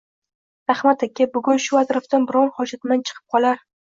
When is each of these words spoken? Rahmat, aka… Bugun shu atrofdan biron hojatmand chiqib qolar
Rahmat, 0.69 1.03
aka… 1.07 1.27
Bugun 1.35 1.59
shu 1.65 1.77
atrofdan 1.81 2.25
biron 2.31 2.49
hojatmand 2.57 3.05
chiqib 3.11 3.37
qolar 3.37 3.63